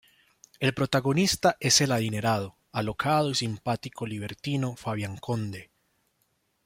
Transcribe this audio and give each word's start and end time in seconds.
El 0.59 0.73
protagonista 0.73 1.57
es 1.59 1.79
el 1.79 1.91
adinerado, 1.91 2.57
alocado 2.71 3.29
y 3.29 3.35
simpático 3.35 4.07
libertino 4.07 4.75
Fabián 4.75 5.17
Conde. 5.17 5.69